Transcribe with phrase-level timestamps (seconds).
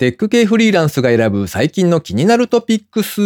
[0.00, 3.20] テック系フリーランスが選ぶ最近の気になるトピックス。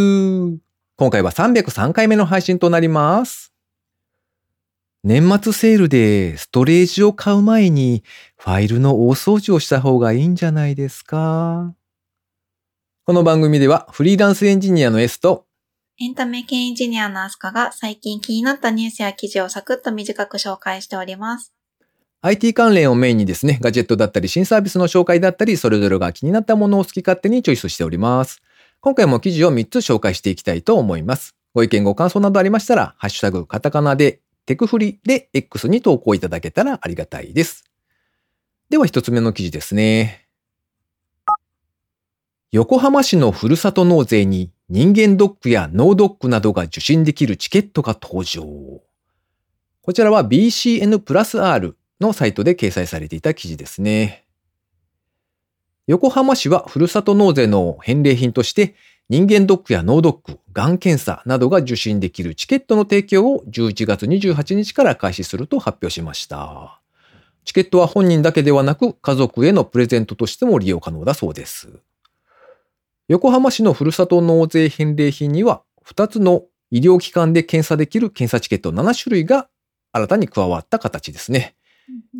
[0.96, 3.54] 今回は303回目の配信となります。
[5.04, 8.02] 年末セールでストレージを買う前に
[8.36, 11.76] ファイルの大掃除をした方がいいんじゃないですか
[13.04, 15.46] この番組ではフリーランスエンジニアの S と
[16.00, 21.53] エンタメ系エンジニアのアスカが最近気になったニュースや記事をサクッと短く紹介しております。
[22.26, 28.40] IT 関連をメインにですね、ガジェットだったり新サービスの紹介だったり、それぞれが気になったものを好き勝手にチョイスしております。
[28.80, 31.34] 今回も記事を3つ紹介していきたいと思います。
[31.52, 37.64] ご意見ご感想などありましたら、ハッシュタグカタカナでテクフリで X に投稿いただけたらありがたいです。
[38.70, 40.26] では一つ目の記事ですね。
[42.52, 48.80] 横浜市のふるさと納税に人間ドックや脳ドックなどが受診できるチケットが登場。
[49.82, 54.24] こちらは BCN プラス R のサイトで掲載されていた記事ですね。
[55.86, 58.74] 横浜市はふるさと納税の返礼品として
[59.10, 66.80] 人間ドックや脳ドック、がん検査などが受診できるチケットの提供を11月28日から開始すると発表しました。
[67.44, 71.68] チケットは本人だけではなく家族へのプレゼントとしても利用可能だそうです。
[73.08, 79.48] 横浜市のふるさと納税返礼品には2つの医療機関で検査できる検査チケット7種類が
[79.92, 81.54] 新たに加わった形ですね。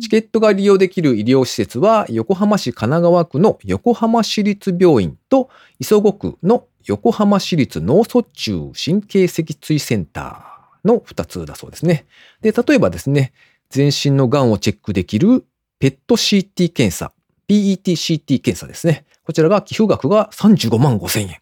[0.01, 5.49] チケットが利用できる医療施設は横浜市神奈川区の横浜市立病院と
[5.79, 12.05] 磯子区の横浜市立脳卒中神経脊椎センターの2つだそうですね。
[12.41, 13.33] で、例えばですね、
[13.69, 15.45] 全身の癌をチェックできる
[15.79, 17.11] ペット CT 検査、
[17.47, 19.05] PET-CT 検査ですね。
[19.23, 21.37] こちらが寄付額が35万5千円。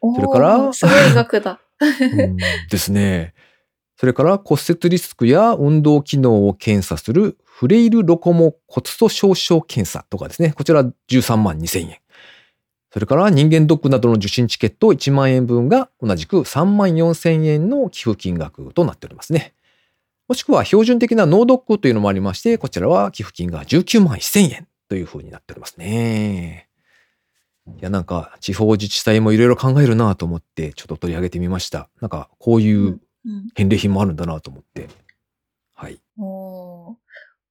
[0.00, 1.60] それからすごい額だ。
[1.80, 2.36] うん
[2.70, 3.34] ですね。
[3.96, 10.52] それから骨折リスクや運動機能を検査するフレイルロコモ骨粗鬆症検査とかですね。
[10.52, 11.98] こちら13万2千円。
[12.92, 19.54] それから人間ドックなどの受診チケット1万円分が同じく3万4千円の寄付金額となっておりますね。
[20.28, 26.68] もしくは標準的なノードックというのもありまして、こちらは寄付金が19万1千円という風になっておりますね。
[27.66, 31.88] いや、なんか地方自治体もいろいろ考えるなと思ってちょっと取り上げてみました。
[32.00, 34.82] なんかこういううん返礼品もあるんだなと思って。
[34.82, 34.90] はい。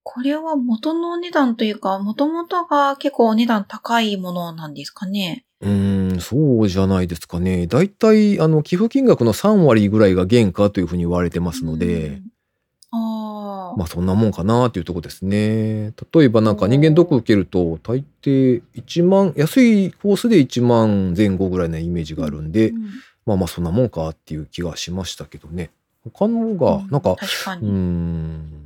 [0.09, 5.43] これは元のお値段というか、元々が結構お値段高いものなんですかね。
[5.59, 7.67] うーん、そうじゃないですかね。
[7.67, 12.23] だいたいあの寄付金額の3割ぐらいが原価というふうに言われてますので、うん。
[12.91, 13.77] ああ。
[13.77, 15.93] まあそんなもんかなっていうとこですね。
[16.13, 22.89] 例えばなんか人間ドック受けると大抵1万、安いコースで1万前後ぐらいなイメージがあるんで、うん
[23.25, 25.69] まあまあそんなもんかっていう気がしましたけどね。
[26.13, 27.69] 他のが、なんか、うー確かに。
[27.69, 28.56] ん、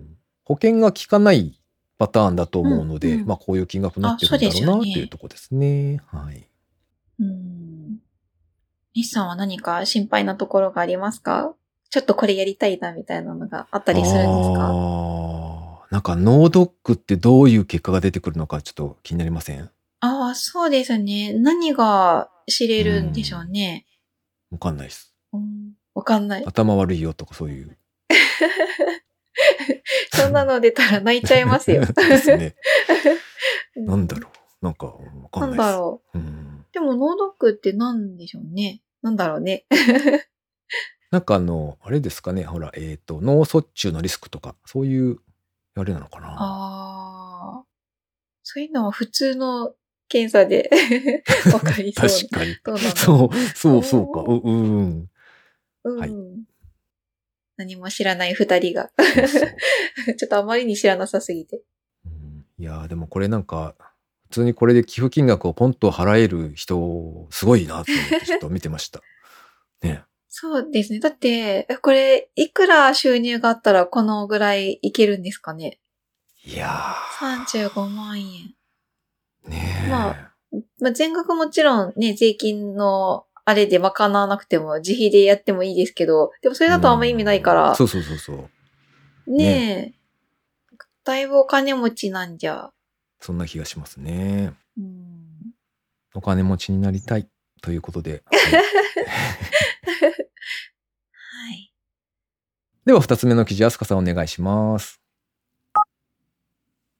[0.51, 1.57] 保険が効かない
[1.97, 6.01] パターンだと思うので、うんうんまあこういう金額になってるんだろうなあそうですよねっていうとこですね。
[6.07, 6.47] はい。
[7.19, 7.99] うん。
[8.93, 11.55] 西さんは何か心配なところがありますか？
[11.89, 14.67] ちょっとこれやりたいなみたいなのがあったりするんですか？
[14.67, 19.69] あーなんかノードックってどういう結果が出てくるのかちょっと気になりません？
[19.99, 21.33] ああ、そうですね。
[21.33, 23.85] 何が知れるんでしょうね。
[24.51, 25.13] わかんないです。
[25.31, 26.45] うん、わかんない。
[26.45, 27.77] 頭悪いよとかそういう。
[30.13, 31.85] そんなの出たら泣いちゃいますよ。
[32.09, 32.55] ですね。
[33.75, 34.65] う んなんだろう。
[34.65, 34.93] なんかわ
[35.31, 35.73] かなんんないです。
[35.73, 36.17] だろう。
[36.17, 38.81] うん、でも、ノードックって何でしょうね。
[39.01, 39.65] なんだろうね。
[41.09, 42.43] なんかあの、あれですかね。
[42.43, 45.17] ほら、えっ、と、脳卒中のリスクとか、そういう、
[45.75, 46.35] あれなのかな。
[46.37, 47.65] ああ。
[48.43, 49.73] そういうのは普通の
[50.07, 50.69] 検査で
[51.51, 52.09] わかりそう。
[52.09, 52.55] 確かに。
[52.95, 54.21] そう、そう、そうか。
[54.21, 55.09] う、うん。
[55.83, 55.89] う。
[55.91, 55.99] うん。
[55.99, 56.11] はい
[57.57, 58.91] 何も知らない二人が。
[60.17, 61.61] ちょっとあまりに知らなさすぎて。
[62.05, 63.75] うんいやーでもこれなんか、
[64.29, 69.01] 普通にこれで寄付金額をポンと払える人、すごいなと思って ちょっと見てました。
[69.81, 70.03] ね。
[70.29, 70.99] そうですね。
[70.99, 75.79] だって、えこれ、いくら収入があったらこのぐらいいけるんですかね？
[76.43, 78.55] いや35万円。
[79.45, 79.89] ー、ねえ。
[79.89, 80.31] ま
[80.79, 89.31] まあ、全額もちろんね、税金のあれで賄わなくても自費でやってもいいですけど、でもそれだとあんま意味ないから、そうそうそうそう。
[89.31, 92.71] ねえ、だいぶお金持ちなんじゃ。
[93.19, 94.53] そんな気がしますね。
[94.77, 95.53] うん、
[96.13, 97.27] お金持ちになりたい
[97.61, 98.23] ということで。
[98.25, 98.59] は いは
[101.53, 101.73] い。
[102.85, 105.01] では二つ目の記事、アスカさんお願いします。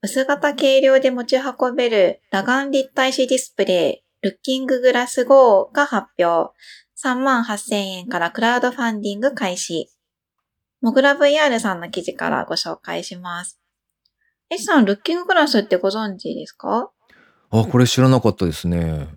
[0.04, 6.54] 薄型軽量で持ち運べる裸眼立体視ディスプレイ、ルッキンググラス GO が発表。
[7.04, 9.90] 3万8000円からクラウドファンディング開始。
[10.82, 13.60] モグラ VR さんの記事からご紹介します。
[14.52, 16.92] S さん、ルッキンググラスってご存知ですか？
[17.50, 19.08] あ、これ知らなかったですね。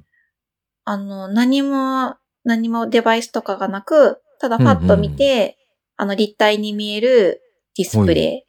[0.84, 2.14] あの、何も、
[2.44, 5.58] 何もデバイスとかがなく、ただパッと見て、
[5.96, 7.42] あの、立体に見える
[7.76, 8.42] ディスプレイ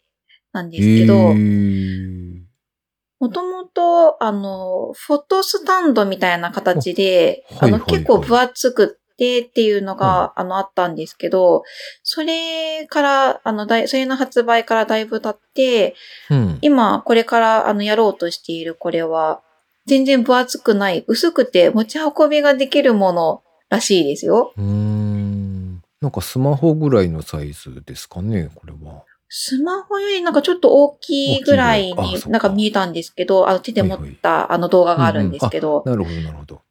[0.53, 1.15] なんですけど、
[3.25, 11.63] もともと、あの、フォトスタンドみたいな形で、あの、結構分厚くってっていうのが、あの、あったんですけど、
[12.03, 15.95] それから、あの、それの発売からだいぶ経って、
[16.29, 16.59] うん。
[16.61, 19.41] 今、これから、あの、やろうとしているこれは、
[19.87, 24.53] 全然分厚くない、薄くて持ち運びができるものらしいですよ。
[24.55, 25.81] うーん。
[26.01, 29.03] なんかスマホぐらいのサイズですかね、これは。
[29.27, 36.61] スマホよりなんかちょっと大きいぐらいになんか見えたんですけど、あの手で持ったあの動画があるんですけど、なるほど、なるほど。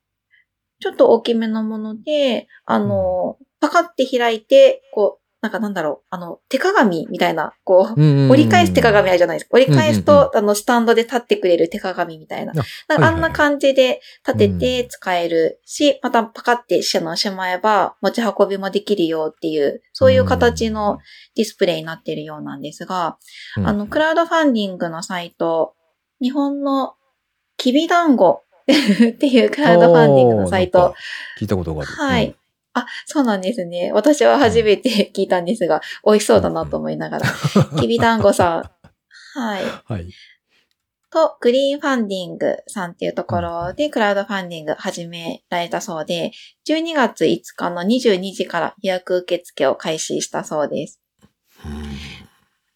[0.80, 9.50] ちょっと大きめのもので、あの、パカって開いて、こう、なんかなんだろう、あの、手鏡みたいな、こう、折折り返す手鏡あるじゃないですか。
[9.52, 12.54] 折り返すうんと、あの、スタンドで立ってくれる手鏡みたいな。
[12.56, 20.96] あなんかあんない感じで立てて使えるし、またパカってしのしまえば持ち運びもできるよっていう、そういう形の
[21.36, 23.18] ディスプレイになっているようなんですが、
[23.58, 25.74] うんあの、クラウドファンディングのサイト、
[26.22, 26.94] 日本の
[27.58, 30.94] きびだんご っていうクラウドファンディングのサイト。
[31.38, 31.90] 聞いたことがある。
[31.90, 32.34] はい。
[32.74, 33.92] あ、そうなんですね。
[33.92, 37.26] 私は初めて聞いたんですが、美味しそうだなと思いながら。
[37.80, 39.38] きびだんごさん。
[39.38, 39.62] はい。
[39.62, 39.70] うん。
[39.84, 40.08] はい。
[41.10, 46.32] と、グリーンファンディングさんっていうところで、クラウドファンディング始められたそうで、
[46.68, 51.00] 12月5日の22時から予約受付を開始したそうです。
[51.64, 52.24] うん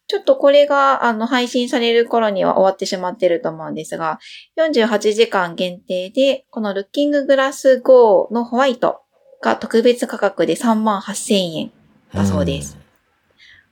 [0.09, 4.17] ちょっとこれが、あの、配信される頃には終わってしまってると思うんですが、
[4.57, 9.01] 48時間限定で、このルッキンググラス GO のホワイト
[9.41, 11.71] が特別価格で3万8000円
[12.13, 12.77] だそうです。。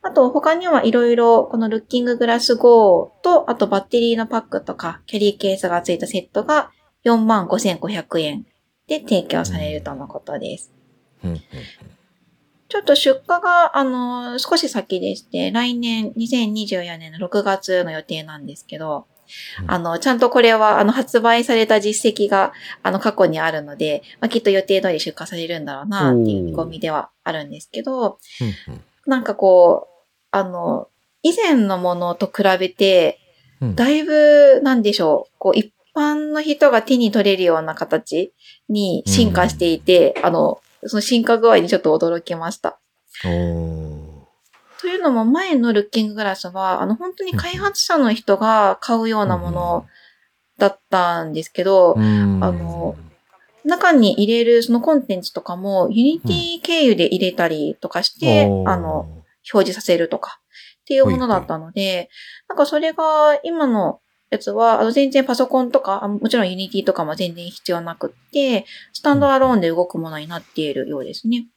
[0.01, 6.71] あと、他にはいろいろ、このルッキンググラス GO と、あとバッテリーのパックとか、キャリーケースがついたセットが
[7.03, 8.45] 4万5500円
[8.87, 10.71] で提供されるとのことです。
[12.69, 19.07] ちょっと出荷が、あの、少し先でして、来年2024年の6月の予定なんですけど、
[19.67, 22.53] あの、ちゃんとこれは、あの、発売された実績が、
[22.83, 30.89] あの、過去にあるので、まあ、きっと予定通り出荷されるんだろうな、っていう見込みではあるんですけど、うんうんなんかこう、あの、
[31.23, 33.19] 以前のものと比べて、
[33.61, 33.75] うん。
[33.75, 38.33] だいぶ、なんでしょう、こう、一般の人が手に取れるような形
[38.69, 42.77] に進化していて、あの、その進化具合にちょっと驚きました。
[43.25, 43.86] おー
[44.87, 49.85] というのも前の Looking Glass は、あの、本当に開発者の人が買うようなもの
[50.57, 52.41] だったんですけど、うん。
[52.41, 52.95] あの
[53.65, 58.69] 中に入れるそのコンテンツとかも、 Unity 経由で入れたりとかして、おー。
[58.69, 59.01] あの、
[59.53, 60.39] 表示させるとか
[60.83, 62.07] っていうものだったので、
[62.47, 63.99] なんかそれが今の
[64.29, 71.47] やつは、あの全然パソコンとか、あもちろん Unity とかも全然必要なくって、スタンドアローンで動くものになっているようですね。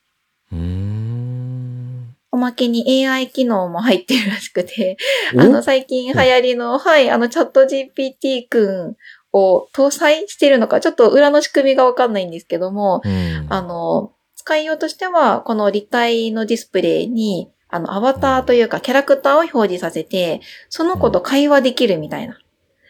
[2.40, 4.96] おまけに AI 機能も入ってるらしくて、
[5.36, 5.40] お？
[5.40, 8.96] あの、最近流行りの、はい、あの、 ChatGPT くん
[9.32, 13.46] を搭載してるのか、ちょっと裏の仕組みがわかんないんですけども、うん。
[13.48, 22.38] あの、使いようとしては、この立体のディスプレイに、あの、アバターというか、キャラクターを表示させて、その子と会話できるみたいな。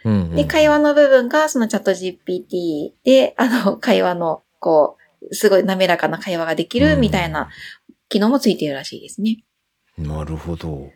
[0.04, 0.12] うん。
[0.12, 0.34] うん。
[0.36, 7.50] で、会話の部分が、そのチャット GPT で、あの、会話の、こう、すごい滑らかな会話ができるみたいな
[8.08, 9.44] 機能もついているらしいですね。
[9.98, 10.90] なるほど。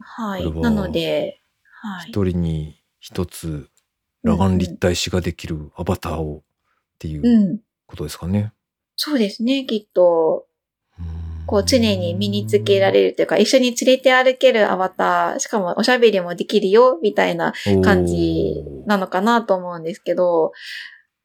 [0.00, 0.52] はい。
[0.52, 1.40] なので、
[1.82, 2.10] はい。
[2.10, 3.68] 一人に一つ
[4.24, 6.42] 裸眼立体視ができるアバターをっ
[6.98, 7.60] ていううん。
[7.86, 8.52] ことですかね。
[8.96, 10.46] そうですね、きっと。
[11.46, 20.52] こう常に身につけられるというか、一緒に連れて歩けるアバター、しかもおしゃべりもできるよ、みたいなる感じなのかなと思うんですけど、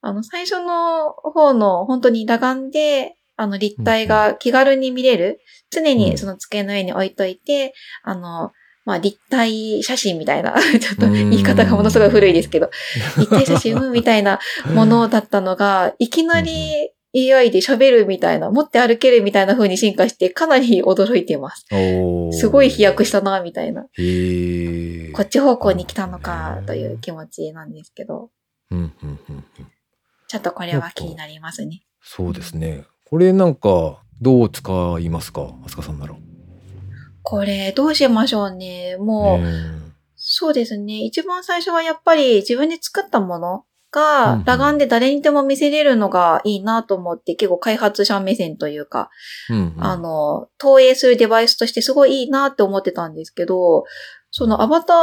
[0.01, 5.39] あの、最初の方の本当に裸眼で、あの、立体が気軽に見れる、
[5.69, 7.73] 常にその机の上に置いといて、
[8.03, 8.51] あの、
[8.85, 12.69] まあ、立体写真みたいな、 ちょっと言い方がものすごい古いですけど、
[13.17, 14.39] 立体写真 みたいな
[14.73, 21.65] ものだったのが、いきなり AI で喋るみたいな、持って歩けるみたいな風に進化して、かなり驚いています。
[22.31, 23.81] すごい飛躍したな、みたいな。
[23.81, 23.87] こ
[25.23, 28.29] っち方向に来たのか、という気持ちなんですけど、
[28.69, 29.45] うんうんうんうん。
[30.27, 31.81] ちょっとこれは気になりますね。
[32.03, 32.85] そうですね。
[33.15, 34.69] これなんか、どう使
[34.99, 35.53] いますか？
[35.65, 36.15] あすかさんなら。
[37.23, 38.97] これ、どうしましょうね。
[38.99, 39.53] もう、ね
[40.17, 40.95] そうですね。
[41.05, 49.09] 一番最初はやっぱり自分で作ったものうんがうん、裸眼で誰にでも見せれるのがいいなと思って、結構開発者目線というか、
[49.49, 53.85] うんうんあの、投影するデバイスとしてすごいいいなって思ってたんですけど、
[54.29, 54.95] そのアバター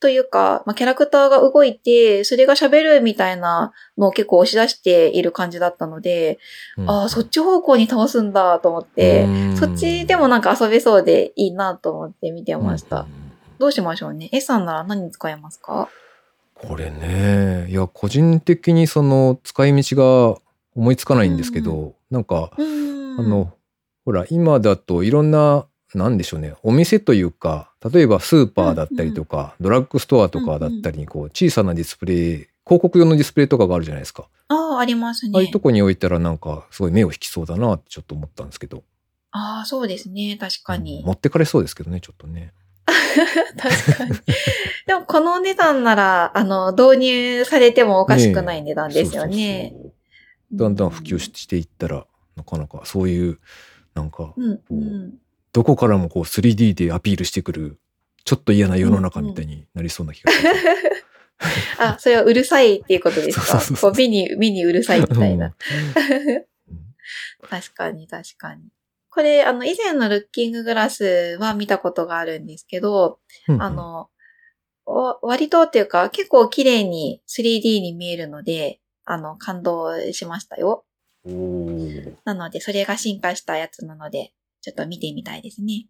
[0.00, 6.38] というか、まあ、キャラクターが動いて、それが喋るみたいなのを結構押し出している感じだったので、
[6.76, 13.00] うんああ、そっち方向に倒すんだと思って、うんそっちでもなんか遊べそうでいいなと思って見てました。
[13.00, 13.20] うんうん
[13.60, 14.30] どうしましょうね。
[14.32, 15.90] A さんなら何に使えますか？
[16.54, 19.96] これね、いや、個人的にその使い道
[20.34, 20.40] が
[20.74, 23.20] 思いつかないんですけど、なんか、うーん。
[23.20, 23.52] あの、
[24.06, 34.28] ほら、今だといろんな、なんでしょうね、お店というか、例えばスーパーだったりとか、ドラッグストアとかだったりに、こう、小さなディスプレイ、広告用のディスプレイとかがあるじゃないですか。
[34.48, 35.32] ああ、ありますね。
[35.34, 38.84] ああいうとこに置いたらなんか、すごい目を引きそうだなってちょっと思ったんですけど。
[39.32, 40.36] ああ、そうですね。
[40.38, 41.06] 確かにうん。
[41.06, 42.52] 持ってかれそうですけどね、ちょっとね。
[43.56, 44.10] 確かに。
[44.86, 49.72] でも、このお値段なら、あの、導入されてもおかしくない値段ですよね。
[49.72, 49.92] そうそうそう
[50.52, 52.06] だんだん普及ししていったら、
[52.36, 53.38] なかなかそういう、
[53.94, 55.14] なんか、うん、うん。
[55.52, 57.78] どこからもこう 3D でアピールしてくる、
[58.24, 60.50] ちょっと嫌な世の中みたいになりそうな気がする。
[61.78, 63.46] あ、それはうるさいっていうことですか？
[63.46, 65.46] そうそうそうこう目に、目にうるさいみたいな。
[65.46, 65.54] うん
[67.48, 68.62] 確かに、確かに。
[69.10, 74.08] これ、あの、以前のルッキンググラスは見たことがあるんですけど、うんあ、の、
[74.84, 80.84] わ割とっていうか、結構綺麗に 3D に見えるので、あの、感動しましたよ。
[82.24, 85.86] なので、それが進化したやつなので、ちょっと見てみたいですね。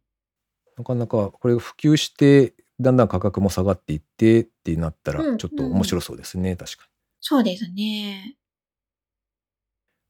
[0.77, 6.91] なかなかこれが普及して、だんだん価格も下がっていってってなったら、うんちょっと面白そうですね、確かに。
[7.21, 8.37] そうですね。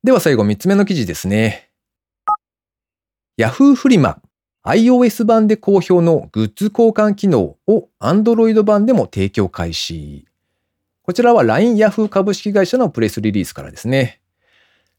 [0.02, 1.70] では最後3つ目の記事ですね。
[3.38, 4.20] Yahoo フリマ
[4.64, 10.26] iOS 版で好評のグッズ交換機能を Android 版でも提供開始。
[11.02, 14.19] こちらは LINE Yahoo 株式会社のプレスリリースからですね。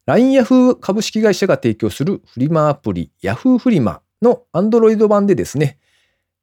[0.07, 5.77] LINE Yahoo 株式会社が提供するフリマアプリ Yahoo フリマの Android 版でですね、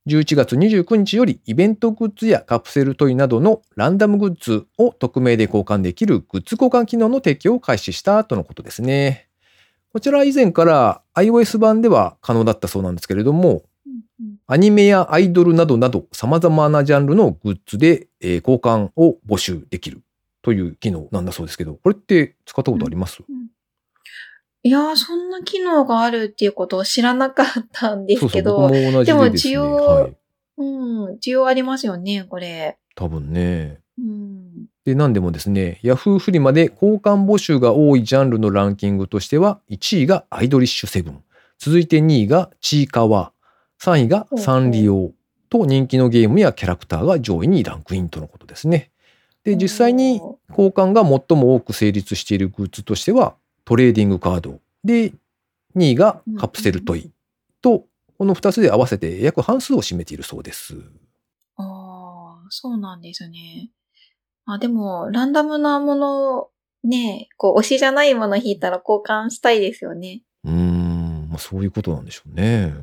[0.07, 9.29] 11月29日よりイベントグッズやカプセルトイなどのランダムグッズを匿名で交換できるグッズ交換機能の提供を開始したとのことですね。
[9.93, 13.65] こちら以前から iOS 版では可能だったそうなんですけれども、
[14.47, 20.01] アニメやアイドルなどなど様々なジャンルのグッズで、交換を募集できる
[20.49, 23.23] という機能なんだそうですけど、これって使ったことあります、
[24.63, 29.53] いやー、そんな機能があるっていうことを知らなかったんですけど、そうそう、僕も同じでですね。
[29.53, 30.17] でも需要はい。
[30.57, 32.79] うん、需要ありますよね、これ。
[32.95, 33.81] 多分ね。
[33.99, 34.67] うん。
[34.87, 41.23] で、何でもですね、Yahoo フリマで交換募集が多いジャンルのランキングとしては、1位がアイドリッシュセブン、
[41.59, 43.33] 続いて2位がチーカワ、
[43.83, 45.13] 3位がサンリオ
[45.51, 48.91] と人気のゲームやキャラクターが上位にランクインとのことですね。
[49.49, 54.61] で、実際にお交換が最も多く成立しているグッズとしては、トレーディングカード。
[54.85, 55.15] で、
[55.75, 57.11] 2位がカプセルトイ
[57.63, 57.87] と、
[58.19, 60.75] この2つで合わせて約半数を占めているそうです。
[61.57, 63.71] ああ、そうなんですね。
[64.45, 66.49] あ、でも、ランダムなもの、
[66.85, 70.23] ね、こう、推しじゃないもの引いたら交換したいですよね。
[70.45, 72.75] うーん、まあ、そういうことなんでしょうね。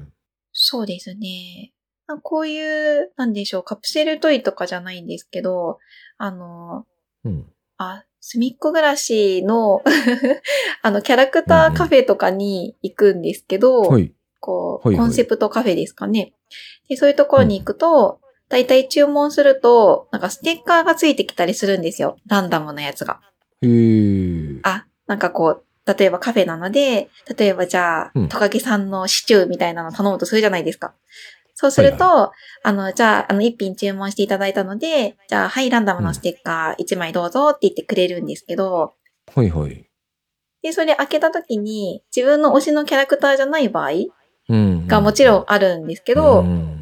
[0.52, 1.74] そうですね。
[2.08, 5.80] あこういう、なんでしょう、カプセルトイとかじゃないんですけど、
[6.18, 6.86] あの、
[7.24, 7.46] うん。
[7.78, 9.84] あ、すみっこ暮らしの、
[10.82, 14.14] あの、キャラクターカフェとかに行くんですけど、はい。
[14.40, 16.34] こう、はいはいコンセプトカフェですかね。
[16.88, 18.20] で、そういうところに行くと、
[18.50, 22.18] だいたい注文すると、なんかステッカーがついてきたりするんですよ。
[22.28, 23.20] ランダムなやつが。
[23.62, 24.60] へえ。
[24.64, 25.66] あ、なんかこう、
[25.98, 30.94] 例えばカフェなので、例えばじゃあ、うんトカゲさんのシチューみたいなの頼むとするじゃないですか。
[31.56, 32.32] そうすると、は
[32.64, 38.94] あの、じゃあ、あの、一品注文していただいたので、じゃあ、はい、ランダムのステッカー一枚どうぞって言ってくれるんですけど、
[39.34, 39.90] はいはい。
[40.62, 43.92] で、それ開けた時に、自分の推しのキャラクターじゃない場合
[44.50, 44.88] うん。
[44.88, 46.76] がもちろんあるんですけど、うん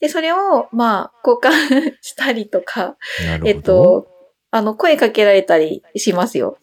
[0.00, 2.96] で、それを、まあ、交換 したりとか。
[3.44, 4.06] えっと、
[4.50, 6.58] あの、声かけられたりしますよ。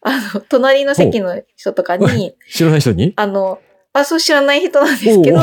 [0.00, 3.12] あの、隣の席の人とかに、知らない人に？
[3.16, 3.60] あの、
[3.92, 5.38] あ、そう知らない人なんですけど、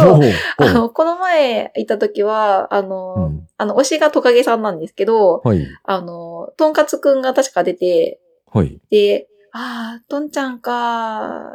[0.58, 5.66] あの、この前行った時は、あの、うんあの、推しがトカゲさんなんですけど、はい。
[5.84, 8.20] あの、トンカツくんが確か出て、
[8.52, 8.80] はい。
[8.90, 11.50] で、ああ、トンちゃんか、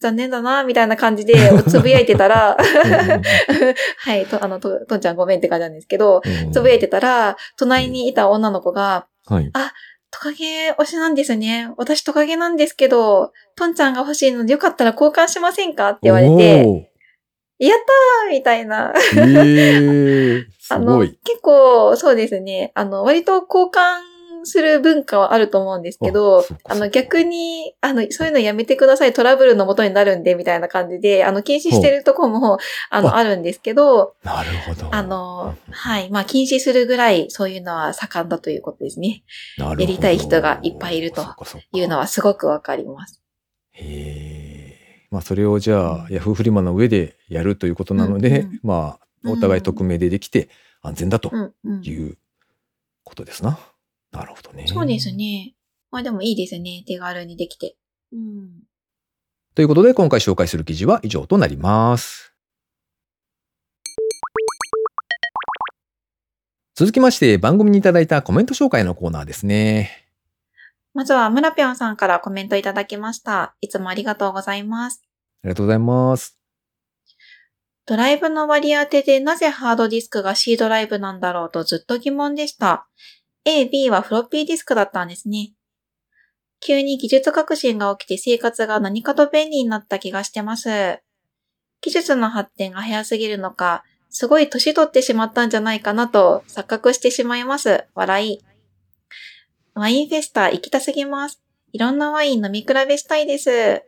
[0.00, 1.34] 残念だな、みたいな感じで
[1.66, 2.56] つぶやいてたら、
[3.98, 9.50] はい、と、あの、と、とんちゃんごめんって感じなんですけど、うんつぶやいてたら、隣にいた女の子が、はい。
[10.10, 11.72] トカゲ推しなんですね。
[11.76, 16.90] 私トカゲなんですけど、トンちゃんが欲しいのでよかったら交換しませんかって言われて、
[17.58, 17.78] やっ
[18.24, 18.94] たーみたいな。
[19.16, 21.00] ええ すあの。
[21.00, 22.72] 結構、そうですね。
[22.74, 24.07] あの、割と交換
[24.48, 32.58] する文化はあると思うんですけどあの逆に、あの、そういうのやめてください、トラブルのもとになるんで、みたいな感じで、あの、禁止してるとこも、
[32.90, 34.94] あの、ああるんですけど、なるほど。
[34.94, 36.10] あの、はい。
[36.10, 39.22] まあ、禁止するぐらい、そういうのは盛んだということですね。
[39.58, 41.24] なるほどやりたい人がいっぱいいると
[41.72, 43.20] いうのはすごくわかります。
[43.72, 45.06] へえ。
[45.10, 50.48] まあそれをじゃあ、うんヤフーフリマの上でやるということなので、うんうんまあ、お互い匿名でできて
[50.82, 51.82] 安全だとうん、うん。
[51.82, 52.18] いう
[53.04, 53.58] ことですな。
[54.12, 54.66] なるほどね。
[54.66, 55.12] そうです。
[55.12, 55.54] ね。
[55.90, 56.84] まあでもいいですね。
[56.86, 57.76] 手軽にできて。
[58.12, 58.62] うん。
[59.54, 62.34] ということで、今回紹介する記事は以上となります。
[66.74, 70.06] 続きまして、番組にいただいたコメント紹介のコーナーですね。
[70.94, 73.56] まずは、村ぴょんさんからコメントいただきました。
[73.60, 75.02] いつもありがとうございます。
[75.42, 76.38] ありがとうございます。
[77.88, 82.86] ドライブの割り当てでなぜハードディスクが C ドライブなんだろうとずっと疑問でした。
[83.50, 85.54] A、B はフロッピーディスクだったんですね。
[86.60, 91.00] 急に技術革新が起きて生活が何かと便利になった気がしてます。
[91.80, 97.86] 技術の発展が早すぎるのか、すごい年取ってしまったんじゃないかなと錯覚してしまいます。
[97.94, 98.44] 笑い。
[99.72, 101.40] ワインフェスタ行きたすぎます。
[101.72, 103.82] いろんなワイン飲み比べしたいです。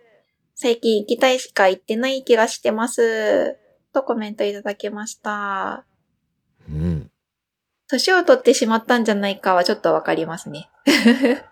[0.54, 3.58] 最近行きたいしか行ってない気がしてます。
[3.92, 5.84] とコメントいただきました。
[6.66, 7.09] うん。
[7.90, 10.70] 年を取ってしまったんじゃないかはちょっとわかりますね。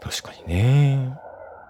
[0.00, 1.16] 確かにね。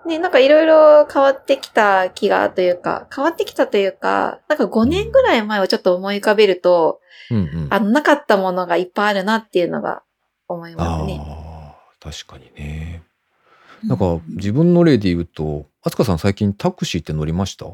[0.06, 7.00] ね、なんかいろいろ変わってきた気がというか、変わってきたというか、なんか5年ぐらい前をちょっと思い浮かべると、
[7.30, 7.68] うんうん。
[7.70, 10.02] あの、なかったものがいっぱいあるなっていうのが
[10.46, 11.20] 思いますね。
[11.20, 13.02] ああ、確かにね。
[13.84, 17.66] なんか自分の例で言うと、あつかさん最近タクシーって乗りました？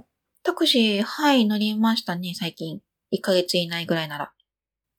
[0.43, 2.81] タクシー、はい、乗りましたね、最近。
[3.13, 4.33] 1ヶ月以内ぐらいなら。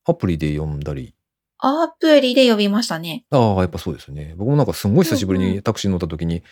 [0.04, 1.14] アプリで読んだり。
[1.58, 3.24] アプリで呼びましたね。
[3.30, 4.34] ああ、やっぱそうですよね。
[4.36, 6.42] 僕もなんかすんごい久しぶりうんうにタクシー乗った時に、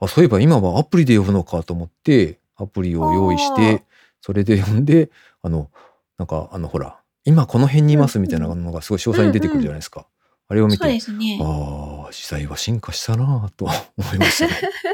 [0.00, 3.84] あ、そういえば今はアプリで呼ぶのかと思って、アプリを用意して、
[4.20, 5.10] それで呼んで、
[5.42, 5.70] あの、
[6.18, 10.06] なんかあのほら、今この辺にいますみたいなのがすごい詳細に出てくるじゃないですか。
[10.48, 11.40] あれを見て、すね。
[11.42, 14.52] ああ、時代は進化したなぁと思いましたね。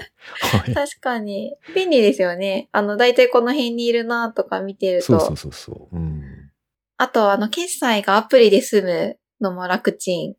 [0.64, 0.74] はい。
[0.74, 1.54] 確かに。
[1.74, 2.70] 便利ですよね。
[2.72, 5.06] あの、だいたいこの辺にいるなとか見てると。
[5.06, 5.96] そうそうそうそう。
[5.96, 6.41] うん。
[7.02, 10.36] あと、あの、決済がアプリで済むのも楽ちん。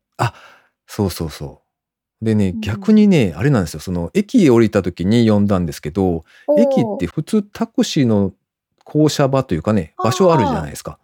[0.86, 1.62] そうそうそ
[2.22, 2.24] う。
[2.24, 3.80] でね、うん逆にね、あれなんですよ。
[3.80, 6.24] その、駅へ降りた時に呼んだんですけど、
[6.56, 8.32] 駅って普通タクシーの
[8.82, 10.98] 降車場というかね、場所あるじゃないですか。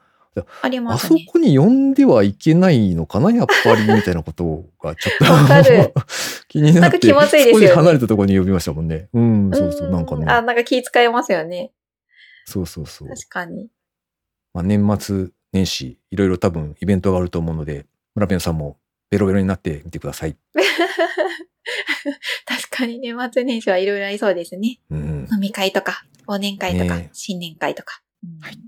[0.62, 1.24] ありあますね。
[1.26, 5.92] そこに呼んではいけないのかな、やっぱり、 みたいなことがちょっと
[6.48, 9.10] 気になって、なんか気まずいですよね少し離れたところに呼びましたもんね。
[9.12, 10.24] うん、そうそう、なんかね。
[10.26, 11.72] あ、なんか気使いますよね。
[12.46, 13.08] そうそうそう。
[13.08, 13.68] 確かに。
[14.54, 18.76] まあ、年末年始、いろいろ多分イベントがあると思うので、村ペンさんも
[19.10, 20.36] ベロベロになってみてください。
[22.46, 24.80] 確かに年末年始はいろいろありそうですね。
[24.90, 28.02] うん、飲み会とか、忘年会とか、ねえ新年会とか。
[28.24, 28.58] うんはい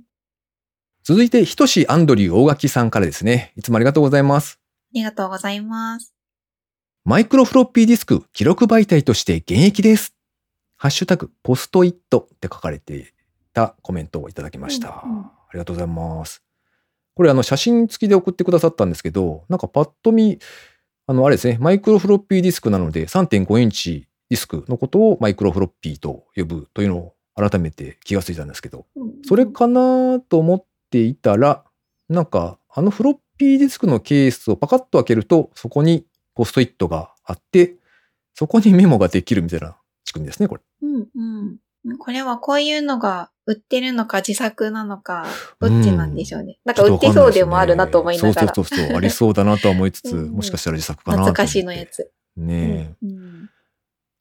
[1.05, 3.53] 続いて、ひとしアンドリュー大垣さんからですね。
[3.57, 4.61] いつもありがとうございます。
[4.63, 6.15] ありがとうございます。
[7.05, 10.15] マイクロフロッピーディスク記録媒体として現役です。
[10.77, 13.05] ハッシュタグポストイットって書かれてい
[13.53, 15.03] たコメントをいただきました。
[15.05, 16.43] うんうんありがとうございます。
[17.15, 20.39] これあの写真付きで送ってくださったんですけど、なんかパッと見、
[21.07, 31.65] あのあれですね、マイクロフロッピーディスクなので3.5インチディスクのことをマイクロフロッピーと呼ぶというのを改めて気がついたんですけど、うんそれかなと思っていたら、
[32.09, 37.77] なんかあのフロッピーディスクのケースをパカッと開けると、そこにポストイットがあって、
[38.35, 40.63] そこにメモができるみたいな仕組みですね、これ。
[40.83, 41.57] うんうん。
[41.99, 45.27] これはこういうのが売ってるのか自作なのか、
[45.59, 46.59] どっちなんでしょうね。
[46.65, 48.55] なんか売ってそうでもあるなと思いながら。
[48.55, 51.43] そうそうそうそう、ありそうだなとは思いつつ、うんうんもしかしたら自作かなと思って。
[51.43, 52.11] 懐かしいのやつ。
[52.37, 53.51] ねえ、うんうん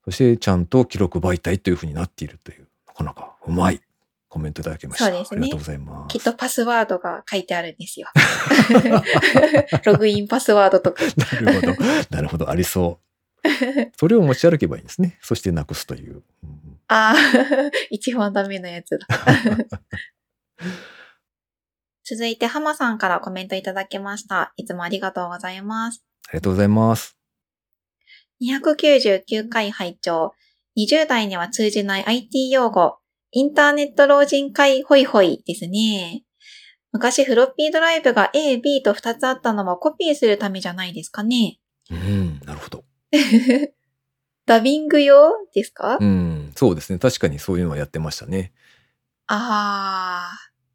[0.03, 3.81] そしてちゃんと記録媒体というふうになっているという、なかなかうまい
[4.29, 5.05] コメントいただきました。
[5.05, 6.17] そうですねありがとうございます。
[6.17, 8.07] きっとパスワードが書いてあるんですよ。
[9.85, 11.03] ログインパスワードとか。
[11.43, 11.75] なるほど。
[12.09, 12.49] なるほど。
[12.49, 13.10] ありそう。
[13.97, 15.17] それを持ち歩けばいいんですね。
[15.21, 16.23] そしてなくすという。
[16.43, 17.15] うんああ、
[17.89, 19.07] 一番ダメなやつだ。
[22.03, 24.51] 続いて、浜さんからコメントいただきました。
[24.57, 26.03] いつもありがとうございます。
[26.27, 27.17] ありがとうございます。
[28.41, 30.33] 299回拝聴
[30.77, 32.97] 20代には通じない IT 用語。
[33.31, 36.25] インターネット老人会ホイホイですね。
[36.91, 41.59] 昔フロッピードライブが A、B と2つあったのもコピーするためじゃないですかね。
[41.89, 42.83] うん、なるほど。
[44.45, 46.99] ダビング用ですか、うん、そうですね。
[46.99, 48.53] 確かにそういうのはやってましたね。
[49.27, 50.31] あ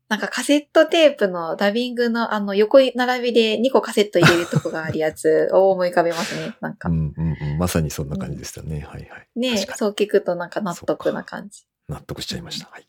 [0.08, 6.54] なんかカセットテープのダビングのあの横並びで2個カセット入れるとこがあるやつ を思い浮かべますね。
[6.60, 6.88] なんか。
[6.88, 7.58] うんうんうん。
[7.58, 8.80] まさにそんな感じでしたね。
[8.80, 9.28] はいはい。
[9.34, 11.66] ねそう聞くとなんか納得な感じ。
[11.88, 12.68] 納得しちゃいました。
[12.70, 12.88] はい。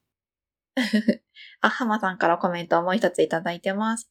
[1.62, 4.10] あ、浜さんからコメントをもう一ついただいてます。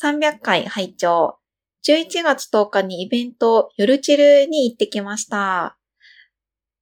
[0.00, 1.38] 300回拝聴
[1.86, 5.76] 11月10日にイベント、夜チルに行ってきました。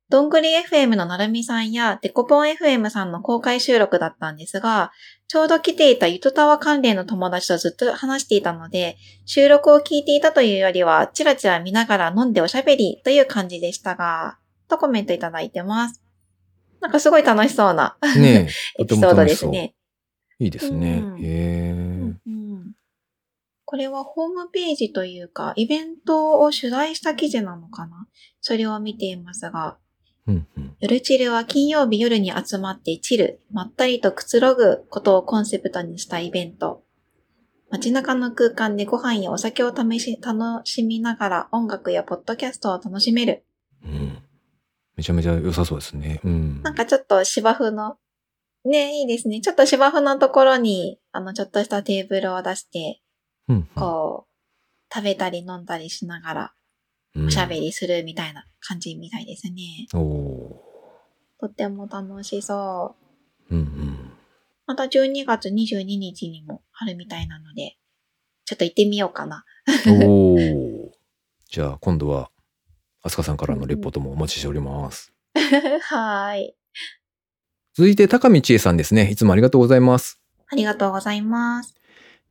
[0.09, 4.93] どんぐり FM のなるみさんやデコポン FM さんの公開収録だったんですが、
[5.27, 14.39] ちょうど来ていたゆとたわ関連の友達とずっと話していたので、収録を聞いていたというよりは、チラチラ見ながら飲んでおしゃべりという感じでしたが、
[14.69, 16.03] とコメントいただいてます。
[16.81, 19.75] なんかすごい楽しそうなねえ、 エピソードですね。
[20.39, 21.03] いいですね。
[21.03, 22.02] うんへえ。
[23.73, 28.07] うんこれはホームページというか、イベントを取材した記事なのかな？
[28.43, 29.79] それを見ていますが、
[30.27, 30.77] うんうん。
[30.79, 36.85] 夜チルは金曜日夜に集まってチル、まったりとくつろぐことをコンセプトにしたイベント。
[37.71, 43.43] 街中の空間でご飯やお酒を試し、楽しみながら音楽やポッドキャストを楽しめる。
[43.87, 44.23] うん。
[44.97, 46.21] めちゃめちゃ良さそうですね。
[46.25, 46.61] うん。
[46.63, 47.97] なんかちょっと芝生の、
[48.67, 49.41] ねいいですね。
[49.41, 53.02] ちょっと芝生のところに、あの、ちょっとしたテーブルを出して、
[53.75, 56.53] こう、食べたり飲んだりしながら、
[57.15, 59.87] うんおしゃべりするみたいな感じみたいですね。
[59.93, 60.63] おお
[61.41, 62.97] とっても楽しそ
[63.51, 63.55] う。
[63.55, 63.57] ー。
[63.57, 64.13] うんうん。
[64.67, 67.77] また12月22日にもあるみたいなので、
[68.47, 69.45] ちょっと行ってみようかな。
[69.87, 70.93] おお。
[71.51, 72.31] じゃあ今度は、
[73.03, 75.13] アスカさんからのレポートもお待ちしております。
[75.35, 76.55] はーい。
[77.75, 79.11] 続いて高見千恵さんですね。
[79.11, 80.21] いつもありがとうございます。
[80.47, 81.75] ありがとうございます。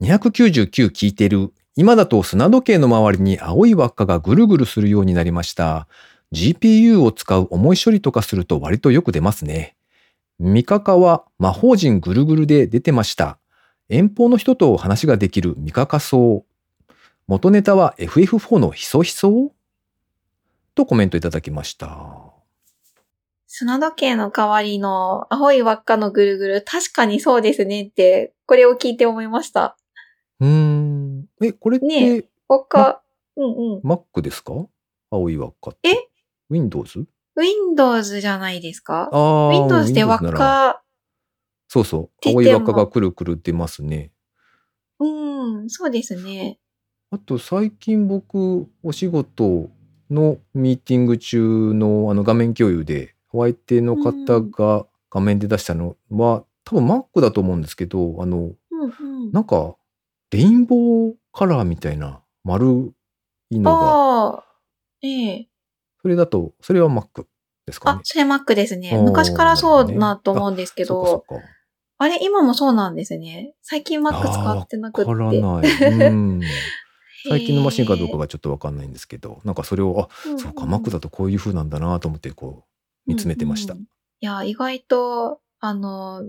[0.01, 1.53] 299聞いてる。
[1.75, 5.87] 今だと砂時計の周りに青い輪っかがぐるぐるするようになりました。
[6.33, 9.75] GPU を使う重い処理とかすると割とよく出ますね。
[10.39, 13.37] ミカカは魔法陣ぐるぐるで出てました。
[13.89, 16.45] 遠方の人と話ができるミカカ層。
[17.27, 19.51] 元ネタは FF4 のヒソヒソ？
[20.73, 22.33] とコメントいただきました。
[23.45, 29.77] 砂時計の代わりの青い輪っかのぐるぐる、確かにそうですねって、これを聞いて思いました。
[30.41, 31.25] うーん。
[31.41, 33.01] え、これって、ね輪っか、
[33.37, 33.81] うんうん。
[33.81, 34.53] Mac ですか？
[35.09, 35.89] 青い輪っかって。
[35.89, 36.09] え
[36.49, 37.05] ?Windows?
[37.37, 39.09] Windows じゃないですか？
[39.13, 39.49] ああ。
[39.49, 40.83] Windows で輪っか、
[41.69, 42.29] そうそう。
[42.29, 44.11] 青い輪っかがくるくる出ますね。
[44.99, 46.59] うん、そうですね。
[47.11, 49.69] あと最近僕、お仕事
[50.09, 59.31] のミーティング中のあの画面共有で、お相手の方が画面で出したのは、多分 Mac だと思うんですけど、あの、うんうん。
[59.31, 59.75] なんか、
[60.31, 62.93] レインボーカラーみたいな丸
[63.49, 64.43] いのが、ああ、
[65.01, 65.47] ええ。
[66.01, 67.25] それだと、それは Mac
[67.65, 67.99] ですかね、。
[67.99, 68.97] あそれ Mac ですね。
[68.97, 71.47] 昔からそうなと思うんですけど、そっかそっか。
[71.97, 73.53] あれ今もそうなんですね。
[73.61, 75.11] 最近 Mac 使ってなくって。
[75.11, 76.09] わからない。
[76.09, 76.41] うん。
[77.27, 82.65] 最近のマシンかどうかが、がちょっとわかんないんですけど、なんかそれを、あ、そうか、Mac だとこういう風なんだなと思って、こ
[83.07, 83.75] う、見つめてました。
[83.75, 83.77] い
[84.21, 86.23] や、意外と、あの、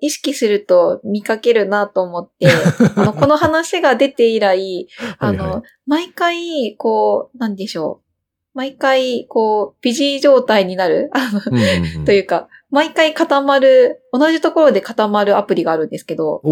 [0.00, 2.48] 意識すると見かけるなと思って、
[2.96, 8.08] あの、この話が出て以来、あの、はいはい毎回、こう、なんでしょう。
[8.52, 16.42] 毎回、こう、ビジー状態になる、あの、うんうんうんというか、毎回固まる、同じところで固まるアプリがあるんですけど、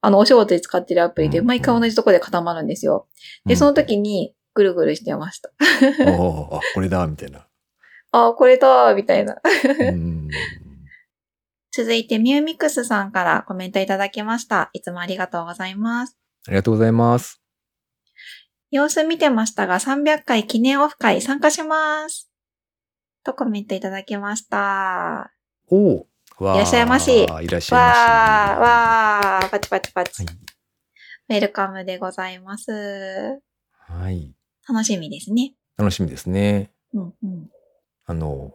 [0.00, 3.06] あの、お仕事で使ってるアプリで、うん毎回同じところで固まるんですよ。
[3.44, 5.50] で、その時に、ぐるぐるしてました。
[5.50, 7.46] あ、これだ、みたいな。
[8.12, 9.36] あ、これだ、みたいな。
[9.80, 10.28] うん
[11.74, 14.70] 続いて、ミューミックスさんからコメントいただきました。
[14.74, 16.16] いつもありがとうございます。
[16.46, 17.40] ありがとうございます。
[18.70, 22.30] 様子見てましたが、300回記念オフ会参加します。
[23.24, 25.32] とコメントいただきました。
[25.70, 26.06] おお
[26.54, 27.72] いらっしゃいましいらっしゃいまし。
[27.72, 30.24] わー、わー、パチパチパチ。
[30.24, 30.36] はい
[31.28, 32.70] ウェルカムでございます。
[33.70, 34.34] はい。
[34.68, 35.54] 楽しみですね。
[35.78, 36.70] 楽しみですね。
[36.92, 37.50] うんうん。
[38.04, 38.52] あの、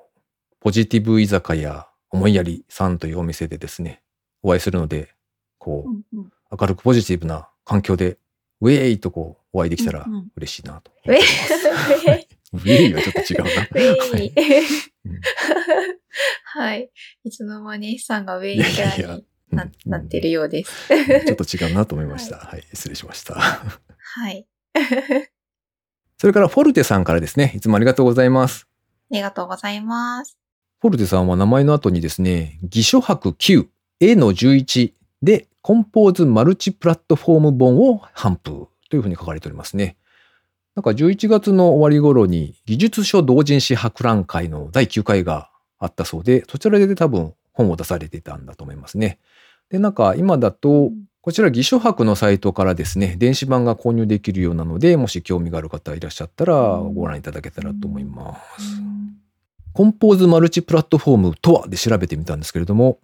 [0.60, 4.02] ポジティブ居酒屋思いやりさんというお店でですね、
[4.44, 5.14] お会いするので、
[5.58, 6.16] こう、
[6.60, 8.18] 明るくポジティブな環境で、
[8.62, 12.28] ウェーイとこう、お会いできたら嬉しいなと思ってます。
[12.54, 13.50] ウェイはちょっと違うな。
[13.50, 14.34] ウェイ。
[15.06, 15.22] うん
[16.46, 16.90] はい。
[17.24, 20.94] いつの間にさんがウェイいやいキャやいやラにななってるようです。
[20.94, 22.38] うんちょっと違うなと思いました。
[22.38, 23.36] はい、失礼しました。
[23.36, 24.48] はい。
[24.74, 24.80] あ
[26.18, 28.68] それからフォルテさんからですね、いつもありがとうございます。
[29.12, 30.38] りがとうございます。
[30.80, 33.68] フォルテさんは名前の後にですね、義書博9、
[34.00, 39.98] A の11でコンポーズマルチプラットフォーム本を頒布というふうに書かれておりますね。
[40.76, 49.18] なんか11月の終わり頃に技術書同人誌博覧会の第9回があったそうで、そちらで多分本を出されていたんだと思いますね。
[49.70, 58.82] で、なんか今だと、こちら、義書博のサイトからですね、電子版が購入できるようなので、もし興味がある方いらっしゃったら、ご覧いただけたらと思います。
[59.74, 63.00] Compose Multiplatform とはで調べてみたんですけれども、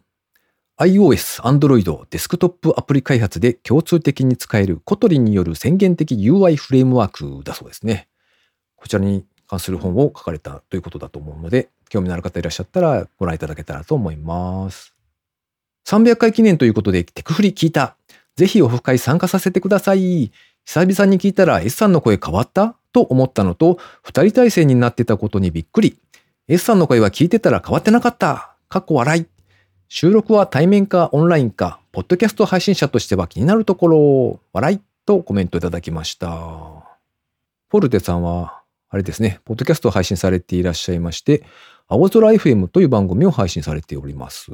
[0.79, 8.07] iOS、Android、デスクトップアプリ開発で共通的に使える Kotlin による宣言的 UI フレームワークだそうですね。
[8.75, 14.95] こちらに関する本を書かれたということだと思うので、興味のある方いらっしゃったらご覧いただけたらと思います。
[15.85, 17.97] 300回記念ということで、テクフリ聞いた。
[18.35, 20.31] ぜひオフ会参加させてください。
[20.65, 22.75] 久々に聞いたら S さんの声変わった？
[22.93, 25.99] と思ったのと、二人体制になってたことにびっくり。
[26.49, 28.57] S さんの声は聞いてたら変わってなかった。
[28.67, 29.25] かっこ笑い。
[29.87, 36.29] 収録は対面かオンラインか、ポッドキャスト配信者としては気になるところ、笑いとコメントいただきました。
[37.69, 41.45] ポルテさんは、あれですね、ポッドキャストを配信されていらっしゃいまして、
[41.87, 44.51] 青空 FM という番組を配信されております。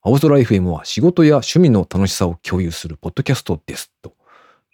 [0.00, 3.92] 青空 FM は仕事や趣味の楽しさを共有するポッドキャストです。
[4.00, 4.14] と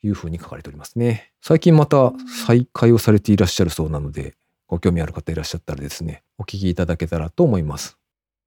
[0.05, 1.33] いうふうに書かれておりますね。
[1.41, 2.13] 最近また
[2.47, 4.37] 再開をされていらっしゃるそうなので、
[4.75, 7.97] ご興味ある方いらっしゃったらですね、お聞きいただけたらと思います。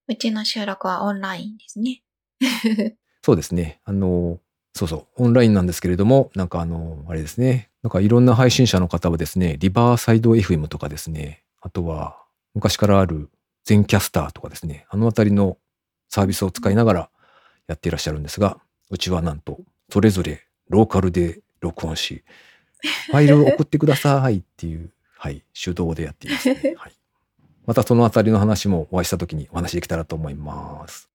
[0.10, 2.02] うちの収録はオンラインですね。
[3.24, 3.80] そうですね。
[3.86, 4.42] あの、
[4.76, 7.70] そうそう、オンラインなんですけれども、なんかあの、あれですね。
[7.82, 12.22] なんかいろんな配信者の方はですね、リバーサイド FM とかですね、あとは
[12.54, 13.30] 昔からある
[13.63, 15.58] 全キャスターとかですね、あのあたりの
[16.10, 17.10] サービスを使いながら
[17.68, 18.60] やっていらっしゃるんですが、
[18.90, 22.26] うちはなんと、それぞれローカルで録音し、
[23.08, 26.75] ファイルを送ってくださいっていう、はい、手動でやっていますね。
[26.77, 26.93] はい。
[27.65, 31.10] またそのあたりの話もお会いしたときにお話できたらと思います。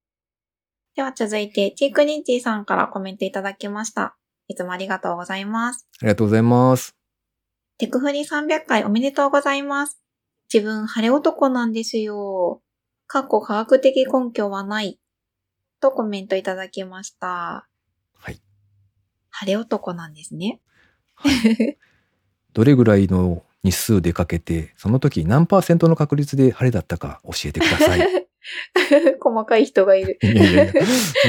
[0.95, 4.17] では続いて、チークニッチーさんからコメントいただきました。
[4.49, 5.87] いつもありがとうございます。
[6.01, 6.95] ありがとうございます。
[7.79, 10.03] テクフリ300回おめでとうございます。
[10.53, 12.61] 自分、晴れ男なんですよ。
[13.07, 14.99] かっこ科学的根拠はない。
[15.81, 17.67] とコメントいただきました。
[18.15, 18.41] はい。
[19.31, 20.61] 晴れ男なんですね。
[22.53, 28.01] どれぐらいの日数でかけて、その時何パーセントの確率で晴れだったか教えてください。
[28.01, 28.03] い
[29.21, 30.19] 細かい人がいる。
[30.21, 30.73] やいやいや、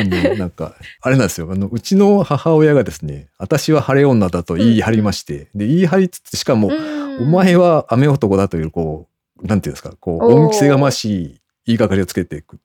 [0.02, 1.50] あの、なんか、あれなんですよ。
[1.52, 6.72] あの、うちの母親がですね、私は晴れ女だと言い張りまして、で、言い張りつつ、しかも、
[7.20, 9.08] お前は雨男だという、こ
[9.42, 12.60] う、なんていうんですか、こう、恩着せがましい言いがかりをつけていく。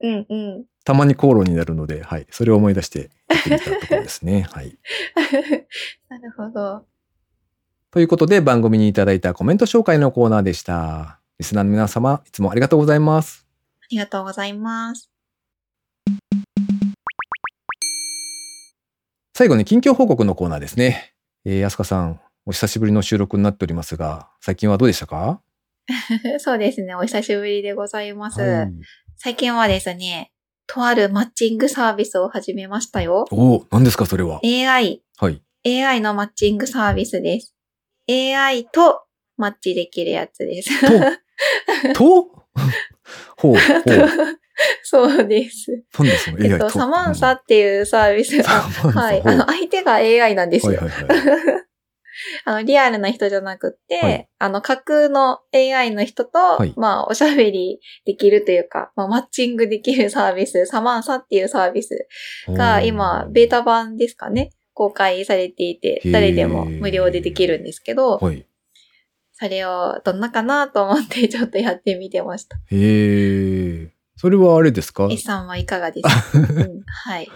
[0.00, 0.64] うんうん。
[0.84, 2.26] たまに口論になるので、はい。
[2.30, 4.46] それを思い出して言ってみたところですね。
[4.50, 4.78] はい。
[6.08, 6.84] なるほど。
[7.90, 11.20] ということで、番組にいただいたコメント紹介のコーナーでした。
[11.38, 13.46] リスナーの皆様、いつもありがとうございます。
[13.80, 15.10] ありがとうございます。
[19.34, 21.14] 最後に近況報告のコーナーですね。
[21.46, 25.40] えー、安香さん、お久しぶりの収録になっておりますが、最近はどうでしたか？
[26.38, 26.94] そうですね。
[26.94, 28.40] お久しぶりでございます。
[28.40, 28.72] はい
[29.20, 30.30] 最近はですね、
[30.68, 33.24] とあるマッチングサービスを始めましたよ。
[33.32, 35.42] おお、何ですか、それは？AI、はい。
[35.66, 37.52] AI のマッチングサービスです。
[38.08, 39.02] AI と
[39.36, 40.70] マッチできるやつです。
[41.94, 42.44] と？
[43.38, 43.58] ほう、ほう。
[44.82, 45.84] そうです。
[45.98, 46.54] なんでその AI と？
[46.54, 49.22] えっと、サマンサっていうサービスが、はい。
[49.24, 50.72] あの、相手が AI なんですよ。
[50.80, 51.68] はいはいはい。
[52.44, 62.08] あの、リアルな人じゃなくって、はいあの、架空の AI の人と、いまあ、おしゃべりできるというか、まあ、マッチングできるサービス、サマンサっていうサービス
[62.48, 68.46] が今、ベータ版ですかね、公開されていて誰でも無料でできるんですけど、はい。
[69.32, 72.56] それをどんなかなと思ってちょっとやってみてました。
[72.56, 73.88] へえ。
[74.14, 77.28] それはあれですか？S さんはいかがですか、うん、はい。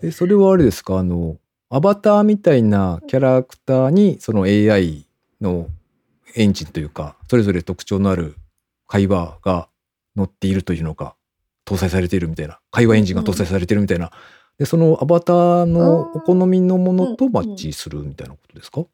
[0.00, 0.98] え、それはあれですか？
[0.98, 1.38] あの、
[1.70, 5.06] アバターみたいなキャラクターに、その AI
[5.40, 5.66] の
[6.36, 8.36] エンジンというか、それぞれ特徴のある
[8.86, 9.68] 会話が
[10.16, 11.16] 載っているというのか、
[11.64, 14.12] 搭載されているみたいな、会話エンジンが搭載されているみたいな、
[14.60, 18.84] で、そのアバターのお好みのものとマッチするみたいなことですか、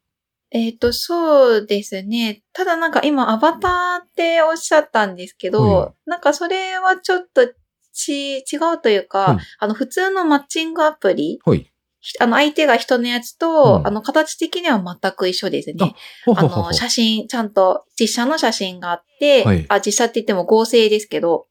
[0.51, 2.41] えっ、と、そうですね。
[2.53, 7.49] ただなんか今アバターっておっしゃったんですけど、はなんかそれはちょっと
[7.91, 8.43] ち、違
[8.75, 11.69] うというか、はいあの普通のマッチングアプリ、はい。
[11.99, 13.87] ひあの相手が人のやつと、うん。
[13.87, 15.95] あの形的には全く一緒ですね。
[16.33, 19.65] あの、写真、ちゃんと実写の写真があって、はい。
[19.67, 21.47] あ、実写って言っても合成ですけど、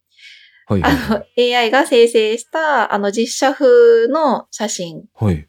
[0.67, 1.25] はいはいはあの、
[1.59, 5.09] AI が生成した、あの、実写風の写真い。
[5.15, 5.49] はい。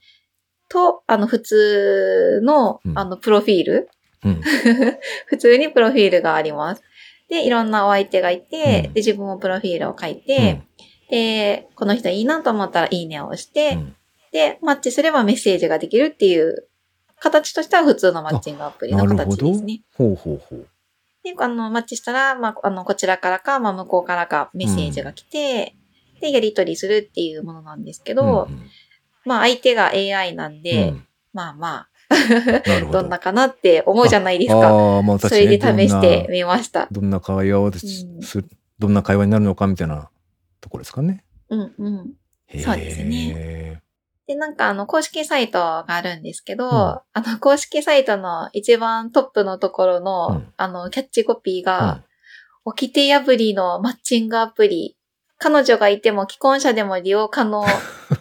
[0.70, 3.90] と、あの、普通のう、んあの、プロフィール、
[4.24, 4.42] うん。
[5.28, 6.84] 普通にプロフィールがあります。
[7.30, 10.62] で、いろんなお相手がいて、うんで、自分もプロフィールを書いて、
[11.10, 13.96] で、この人いいなと思ったらいいねを押して、うん
[14.32, 16.68] で、マッチすればメッセージができるっていう、
[17.20, 19.82] 形としては普通のマッチングアプリの形ですね。。
[19.96, 20.68] ほうほうほう。
[21.36, 25.76] で、あの、マッチしたら、まあ、あの、こちらからか、まあ、向こうからかメッセージが来て、
[26.20, 28.70] でやり取りするっていうものなんですけうど、ん
[29.26, 31.90] まあ相手が AI なんうで、んまあまあ、
[32.80, 32.92] ど。
[33.02, 34.70] どんなかなって思うじゃないですか。
[34.70, 36.88] ああ、まあそれでね試してみました。
[36.92, 40.10] どんな会話をする、どんな会話になるのかみたいな
[40.62, 41.26] ところですかね。
[41.50, 42.14] うんうん。
[42.64, 43.82] そうですね
[44.28, 52.04] で、なんかあの、公式サイトがあるんですけど、んあの、公式サイトの一番トップのところの、うんあの、キャッチコピーうんが、
[52.66, 54.98] 掟破りのマッチングアプリ。
[55.40, 57.64] 彼女がいても既婚者でも利用可能。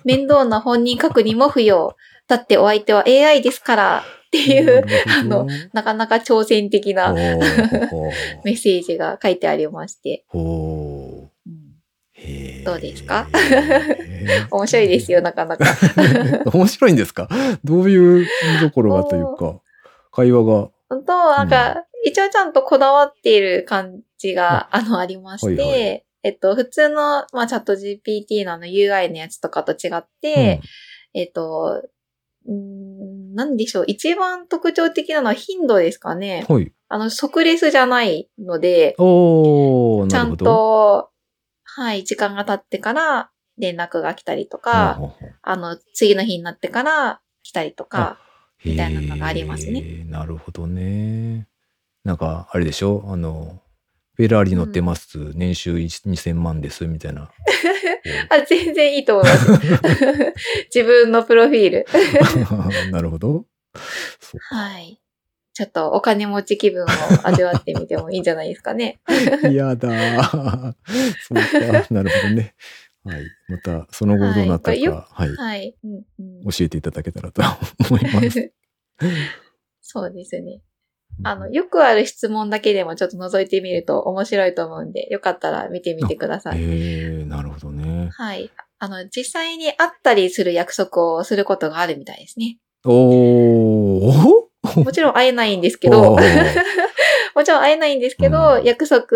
[0.05, 1.97] 面倒な本人確認も不要。
[2.29, 4.05] だってお相手は AI ですから。
[4.27, 4.85] っていう、
[5.19, 7.13] あの、なかなか挑戦的な
[8.45, 10.25] メッセージが書いてありまして。
[12.67, 13.27] どうですか？
[14.51, 15.65] 面白いですよ、なかなか。
[16.53, 17.29] 面白いんですか？
[17.65, 18.27] どういう
[18.61, 19.61] ところがというか、
[20.13, 20.71] 会話が。
[20.89, 30.61] 本当、なんか、一応ちゃんとこだわっている感じが、あの、ありまして、はいはえっと、普通の、まあ、チャット GPT のあの UI のやつとかと違って、
[31.15, 31.83] えっと、
[32.51, 33.85] んなんでしょう。
[33.87, 36.45] 一番特徴的なのは頻度ですかね。
[36.49, 36.73] うんはい。
[36.89, 40.37] あの、即レスじゃないので、おー、ちゃん。
[40.37, 41.11] と、
[41.77, 44.99] はい、時間が経ってから連絡が来たりとか、
[45.43, 48.19] あの、次の日になってから来たりとか、
[48.65, 51.47] みたいなのがありますねなるほどね。
[52.03, 53.05] なんか、あれでしょ？
[53.09, 53.61] あの、
[54.15, 57.31] フェラーリ乗ってます、年収1 2000万です、みたいな。
[58.31, 59.51] あ、全然いいと思います。
[60.75, 61.87] 自分のプロフィール。
[62.91, 63.45] なるほど。
[64.49, 64.99] はい。
[65.57, 66.87] ちょっとお金持ち気分を
[67.25, 69.01] 味わってみてもいいんじゃないですかね。
[69.51, 70.75] 嫌だー。
[71.23, 71.87] そうか。
[71.95, 72.55] なるほどね。
[73.03, 73.23] はい。
[73.49, 75.35] また、その後どうなったか、はい。
[75.35, 75.75] はい。
[75.83, 77.41] うんうん、教えていただけたらと
[77.89, 78.53] 思います。
[79.81, 80.61] そうですね。
[81.25, 86.59] あの、よくある質問だけでもちょっと覗いてみると面白いと思うんで、よかったら見てみてください。
[86.61, 88.11] えー、なるほどね。
[88.13, 88.51] はい。
[88.79, 92.59] あの、実際に会ったりする約束をすることがあるみたいですね。
[92.85, 94.36] おー。
[94.85, 99.09] もちろん会えないんですけど、お もーちろん会えないんですけど、うん約束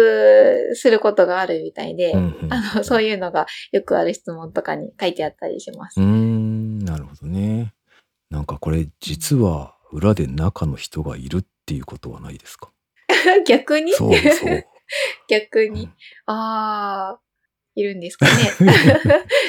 [0.74, 6.06] することがあるみたいで、うんうんあの、そういうのがよくある質問とかに書いてあったりしますうー。
[6.06, 7.72] ん、なるほどね。
[8.30, 12.70] なんかこれ実は裏で中の人がいるっていうことはないですか？
[13.46, 13.92] 逆に？
[13.92, 14.64] そうそう。
[15.28, 15.82] 逆に？
[15.84, 15.92] うん
[16.26, 17.20] ああ、
[17.74, 18.32] いるんですかね。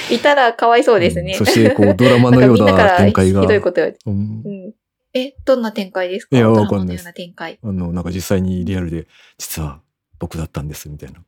[0.10, 1.34] いたらかわいそうですね。
[1.34, 3.46] んそしてこうドラマのような展開が。
[3.46, 4.00] どいこと言われて。
[4.06, 4.74] うんうん。
[5.14, 6.38] え、どんな展開ですか？
[6.38, 7.08] いやわかんないです。
[7.08, 7.14] あ
[7.72, 9.82] の、なんか実際にリアルで、実は
[10.20, 11.22] 僕だったんですみたいな。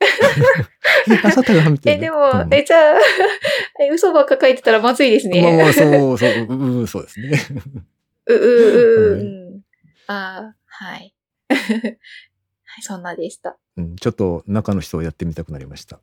[1.24, 2.02] あさったがみたいえ、な。
[2.02, 2.98] でも、うんえ、じゃあ、
[3.80, 5.42] え嘘ばっか書いてたらまずいですね。
[5.42, 7.38] まあまあ、そう、そう、ううそうですね。
[8.26, 9.24] う、う、う、はいう
[9.56, 9.60] ん。
[10.08, 11.14] ああ、はい。
[11.48, 11.98] はい、
[12.82, 13.56] そんなでした。
[13.76, 16.00] うん、ちょっと中の人をやってみたくなりました。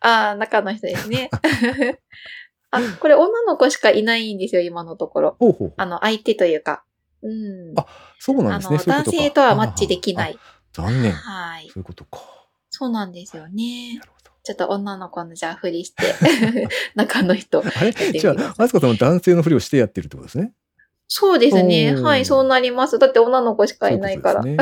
[0.00, 1.30] ああ、中の人ですね。
[2.76, 5.36] あ、これ女の子しかいないんですよ、今のところ。
[5.38, 5.72] ほうほう。
[5.76, 6.84] あの、相手というか。
[7.22, 7.72] うん。
[7.76, 7.86] あ
[8.18, 8.76] そうなんあですね。
[8.78, 10.24] の、男性とはマッチできな。
[10.24, 10.38] あい。
[10.38, 10.38] あ
[10.72, 11.12] 残念。
[11.12, 11.68] はい。
[11.68, 12.20] そういうことか。
[12.70, 14.00] そうなんですよね。
[14.44, 16.04] ちょっと女の子のじゃあふりして、
[16.94, 17.62] 中の人。
[17.66, 17.92] あれ？
[17.92, 20.52] じゃあ、あすかさんは男性のふりをしてやってるってことですね。
[21.08, 21.94] そうですね。
[21.96, 22.98] はい、そうなります。
[22.98, 24.42] だって女の子しかいないから。
[24.42, 24.56] そう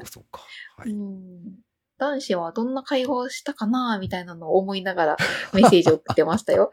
[0.00, 0.40] か、そうか。
[0.76, 0.92] はうい。
[0.92, 1.59] ん
[2.00, 5.16] 男子はどんな会話をしたかなみたいなのを思いながら
[5.52, 6.70] メッセージを送ってましたよ。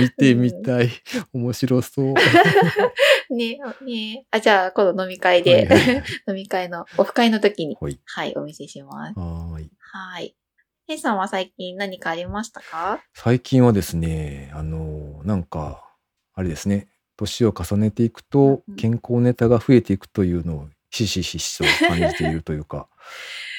[0.00, 0.90] 見てみたい。
[1.34, 2.14] 面白そう。
[3.30, 8.00] ねねあ、じゃあ、今度飲み会で、はいはい 飲み会の、オフ会の時に、はい。
[8.04, 9.18] はい、お見せします。
[9.18, 9.70] はーい。
[9.78, 10.34] はい。
[10.86, 13.00] ヘイさんは最近何かありましたか？
[13.14, 15.82] 最近はですね、あの、なんか、
[16.34, 22.88] あれですね、年を重ねていくとうん健康ネタが増えていくというのをひしひしと感じているというか、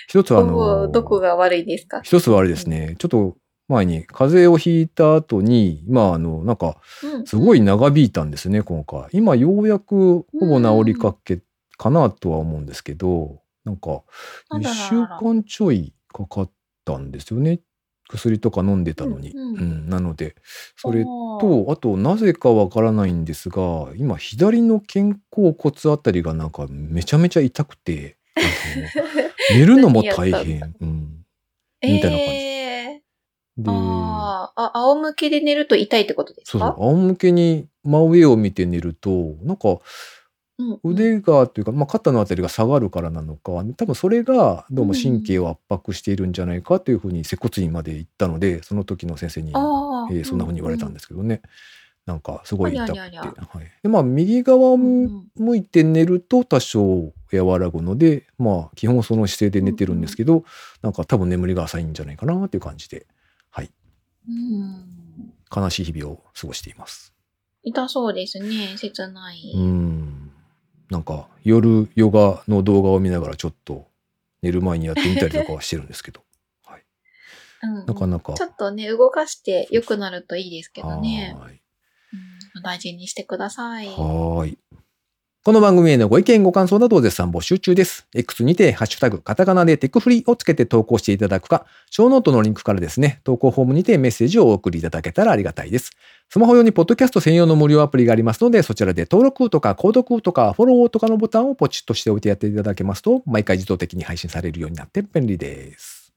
[0.07, 2.01] 一つはあおの、ーどこが悪いですか？
[2.03, 3.35] 一つはあれですね、ちょっと
[3.67, 7.25] 前に風邪をひいた後に、まああの、なんか、うん。
[7.25, 9.07] すごい長引いたんですね、今回。
[9.11, 11.39] 今ようやくほぼ治りかけ
[11.77, 14.01] かなとは思うんですけど、なんか、1
[14.49, 16.51] あららら週間ちょいかかっ
[16.85, 17.59] たんですよね。
[18.07, 19.31] 薬とか飲んでたのに。
[19.31, 19.57] うんうん。
[19.57, 19.89] うん。
[19.89, 20.35] なので、
[20.77, 28.17] それと、あと、なぜかわからないんですが、今、左の肩甲骨あたりがなんかめちゃめちゃ痛くて、
[29.53, 30.75] 寝るのも大変。
[30.79, 31.25] うん、
[31.83, 32.17] みたいな感じ。
[32.17, 34.61] えー、で、あー。
[34.61, 36.57] あ、仰向けで寝ると痛いってことですか？
[36.57, 39.79] そうそう、仰向けに真上を見て寝ると、なんか、うん
[40.85, 51.41] 腕がというか、まあ、肩のあたりが下がるからなのか多分それがどうも神経を圧迫しているんじゃないかというふうに接骨院まで行ったのでその時の先生に、えーそんなふうに言われたんですけどね、
[52.05, 52.99] なんかすごい痛くて。
[52.99, 53.11] はい、
[53.83, 55.27] でまあ右側をうんうん。
[55.35, 60.43] 向いて寝ると多少和らぐのでまあ基本その姿勢で寝てるんですけど、
[60.81, 63.05] なんか多分眠りが浅いんじゃないかなっていう感じで、
[63.49, 63.71] はい、
[64.27, 64.95] うん。
[65.55, 67.13] 悲しい日々を過ごしています。
[67.63, 68.75] 痛そうですね。
[68.77, 69.53] 切ない。
[69.55, 70.31] うん。
[70.89, 73.87] なんか夜ヨガの動画を見ながらちょっと
[74.41, 76.21] 寝る前にやってみたりとかはしてるんですけど。
[76.63, 76.83] はい。
[77.63, 78.33] うんなかなか。
[78.33, 81.35] ちょっとね、動かして良くなるといいですけどね。
[81.37, 81.61] はーい。
[82.55, 83.87] うん、大事にしてください。
[83.87, 84.59] はーい。
[85.45, 88.07] この番組へのご意見ご感想などを絶賛募集中です。
[88.15, 95.91] X にて、ハッシュタグ、カタカナでテクフリをつけて投稿していただくか、ショーノートのリンクからですね、投稿フォームにてメッセージをお送りいただけたらありがたいです。
[96.29, 106.11] スマホ用にポッドキャスト専用の無料アプリがありますので、そちらで登録とか購読とかフォローとかのボタンをポチッとしておいてやっていただけますと、毎回自動的に配信されるようになって便利です。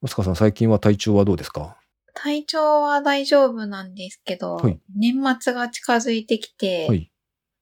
[0.00, 1.76] マスカさん、最近は体調はどうですか？
[2.14, 7.11] 体調は大丈夫なんですけど、はい年末が近づいてきて、はい。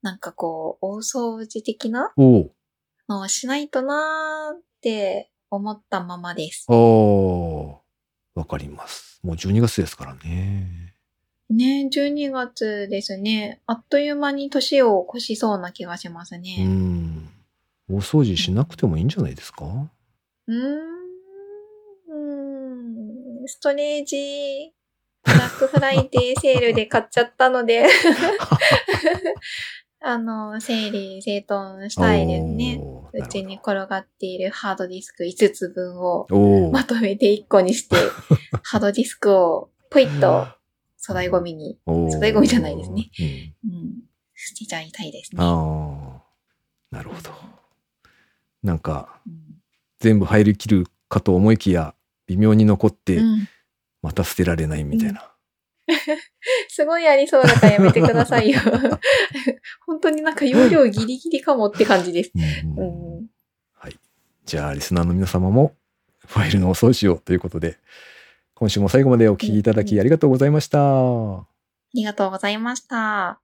[0.02, 2.50] なんかこう、大掃除的なおお。
[3.08, 6.64] のをしないとなーって思ったままです。
[6.68, 6.76] ああ、
[8.38, 9.20] わかります。
[9.22, 10.94] もう12月ですからね。
[11.50, 13.60] ね12月ですね。
[13.66, 16.64] あっという間に年を越しそうな気がしますうね。
[16.64, 17.28] ん。
[17.90, 19.64] 大掃除しなくてもいいんじゃないですか？
[20.46, 21.00] うん
[23.46, 24.72] ストレージ、
[25.24, 27.84] ブラックフライデーセールで買っちゃったので、
[30.02, 32.80] あの、整理整頓したいですね。
[33.12, 36.26] うちに転がっているハードディスク5つ分を
[36.72, 37.96] まとめて1個にして、
[38.62, 40.46] ハードディスクをポイッと
[41.06, 43.10] 粗大ゴミに、粗大ゴミじゃないですね。
[43.64, 43.92] うんうん、
[44.34, 45.38] 捨てちゃいたいですね。
[45.40, 46.22] あ
[46.92, 47.30] あ、なるほど。
[48.62, 49.50] なんか、うん
[50.00, 51.94] 全部入りきるかと思いきや、
[52.26, 53.48] 微妙に残って、うん
[54.02, 55.30] また捨てられないみたいな。
[56.68, 58.60] すごいありそうだからやめてくださいよ。
[59.86, 62.32] 本当になんか容量ギリギリかもって感じです。
[62.34, 62.86] うんう
[63.20, 63.26] ん
[63.74, 63.96] はい。
[64.44, 65.74] じゃあ、リスナーの皆様も、
[66.26, 67.78] ファイルのお掃除をということで、
[68.54, 70.78] 今週も最後までお聞きいただきありがとうございました。
[70.80, 71.46] あ
[71.94, 73.40] りがとうございました。